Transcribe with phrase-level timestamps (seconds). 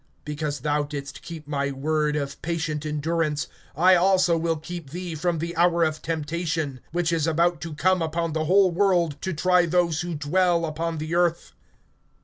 [0.25, 5.37] (10)Because thou didst keep my word of patient endurance, I also will keep thee from
[5.37, 9.67] the hour of temptation, which is about to come upon the whole world, to try
[9.67, 11.51] those who dwell upon the earth.